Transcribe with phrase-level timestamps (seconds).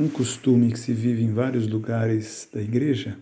[0.00, 3.18] Um costume que se vive em vários lugares da igreja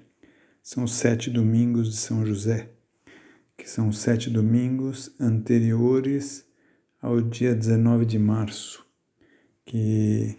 [0.62, 2.68] são os sete domingos de São José,
[3.56, 6.44] que são os sete domingos anteriores
[7.00, 8.86] ao dia 19 de março,
[9.64, 10.36] que,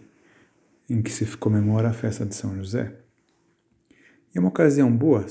[0.88, 2.96] em que se comemora a festa de São José.
[4.32, 5.26] E é uma ocasião boa,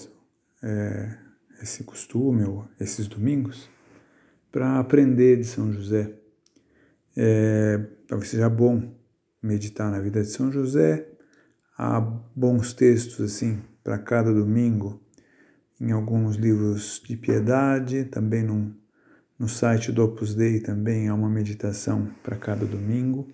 [0.61, 1.17] é,
[1.63, 3.69] esse costume, ou esses domingos,
[4.51, 6.11] para aprender de São José.
[7.15, 7.77] É,
[8.09, 8.96] talvez seja bom
[9.47, 11.07] meditar na vida de São José.
[11.77, 11.99] Há
[12.35, 15.01] bons textos assim para cada domingo
[15.79, 18.75] em alguns livros de piedade, também no,
[19.37, 23.27] no site do Opus Dei também há uma meditação para cada domingo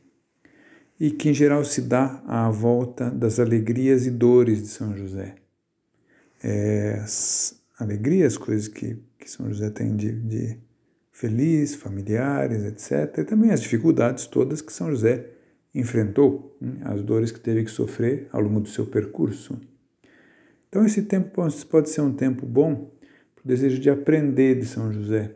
[0.99, 5.35] e que em geral se dá à volta das alegrias e dores de São José.
[6.43, 10.57] É, as alegrias, coisas que, que São José tem de, de
[11.11, 13.19] feliz, familiares, etc.
[13.19, 15.29] E também as dificuldades todas que São José
[15.73, 19.59] enfrentou, hein, as dores que teve que sofrer ao longo do seu percurso.
[20.69, 21.31] Então, esse tempo
[21.69, 22.91] pode ser um tempo bom
[23.35, 25.35] para o desejo de aprender de São José.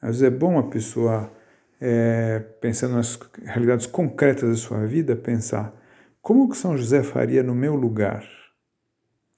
[0.00, 1.32] Às vezes é bom a pessoa,
[1.80, 5.74] é, pensando nas realidades concretas da sua vida, pensar
[6.20, 8.28] como que São José faria no meu lugar?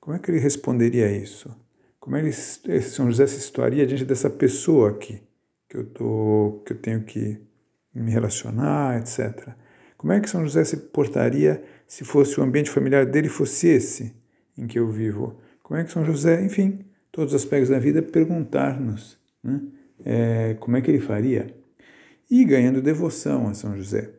[0.01, 1.55] Como é que ele responderia a isso?
[2.01, 2.33] Como é que
[2.81, 5.23] São José se situaria diante dessa pessoa aqui,
[5.69, 7.41] que eu, tô, que eu tenho que
[7.95, 9.55] me relacionar, etc.
[10.01, 14.15] Como é que São José se portaria se fosse o ambiente familiar dele fosse esse
[14.57, 15.39] em que eu vivo?
[15.63, 16.79] Como é que São José, enfim,
[17.13, 19.61] todos os aspectos da vida, perguntar-nos né?
[20.03, 21.55] é, como é que ele faria?
[22.31, 24.11] E ganhando devoção a São José.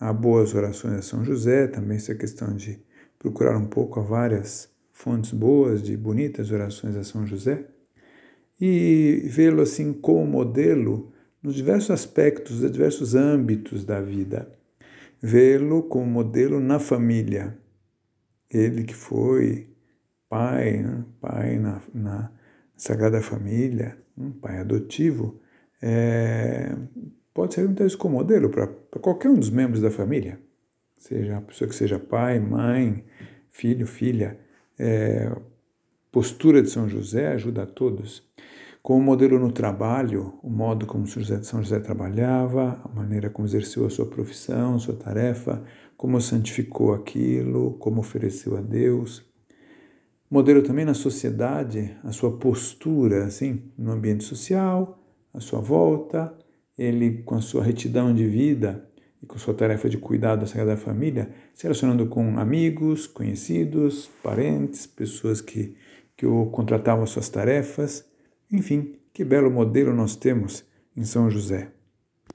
[0.00, 2.80] Há boas orações a São José, também essa questão de
[3.16, 7.64] procurar um pouco a várias fontes boas, de bonitas orações a São José,
[8.60, 14.58] e vê-lo assim como modelo nos diversos aspectos, nos diversos âmbitos da vida
[15.20, 17.56] vê-lo como modelo na família.
[18.50, 19.68] Ele que foi
[20.28, 21.04] pai, né?
[21.20, 22.32] pai na, na,
[22.76, 25.40] Sagrada Família, um pai adotivo,
[25.82, 26.76] é,
[27.34, 28.68] pode ser vezes como modelo para
[29.00, 30.38] qualquer um dos membros da família,
[30.96, 33.04] seja a pessoa que seja pai, mãe,
[33.50, 34.38] filho, filha.
[34.78, 35.34] É,
[36.12, 38.22] postura de São José ajuda a todos
[38.88, 43.90] como modelo no trabalho, o modo como São José, trabalhava, a maneira como exerceu a
[43.90, 45.62] sua profissão, sua tarefa,
[45.94, 49.22] como santificou aquilo, como ofereceu a Deus.
[50.30, 54.98] Modelo também na sociedade, a sua postura, assim, no ambiente social,
[55.34, 56.32] a sua volta,
[56.78, 58.88] ele com a sua retidão de vida
[59.22, 64.08] e com a sua tarefa de cuidado da Sagrada Família, se relacionando com amigos, conhecidos,
[64.22, 65.76] parentes, pessoas que,
[66.16, 68.08] que o contratavam as suas tarefas,
[68.50, 70.64] enfim, que belo modelo nós temos
[70.96, 71.72] em São José.